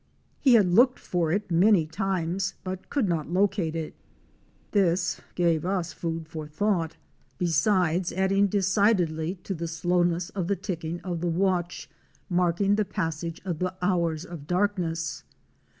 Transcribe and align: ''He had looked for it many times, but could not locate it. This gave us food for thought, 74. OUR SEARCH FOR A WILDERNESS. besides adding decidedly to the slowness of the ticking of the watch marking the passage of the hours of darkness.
''He 0.39 0.55
had 0.55 0.65
looked 0.65 0.97
for 0.97 1.31
it 1.31 1.51
many 1.51 1.85
times, 1.85 2.55
but 2.63 2.89
could 2.89 3.07
not 3.07 3.29
locate 3.29 3.75
it. 3.75 3.93
This 4.71 5.21
gave 5.35 5.63
us 5.63 5.93
food 5.93 6.27
for 6.27 6.47
thought, 6.47 6.97
74. 7.33 7.47
OUR 7.47 7.47
SEARCH 7.47 7.63
FOR 7.63 7.69
A 7.71 7.77
WILDERNESS. 7.77 8.05
besides 8.09 8.13
adding 8.19 8.47
decidedly 8.47 9.35
to 9.43 9.53
the 9.53 9.67
slowness 9.67 10.29
of 10.31 10.47
the 10.47 10.55
ticking 10.55 11.01
of 11.01 11.21
the 11.21 11.29
watch 11.29 11.87
marking 12.31 12.77
the 12.77 12.85
passage 12.85 13.41
of 13.45 13.59
the 13.59 13.75
hours 13.83 14.25
of 14.25 14.47
darkness. 14.47 15.23